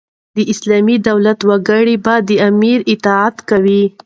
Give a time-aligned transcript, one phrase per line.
[0.35, 3.83] د اسلامي دولت وګړي به د امیر اطاعت کوي.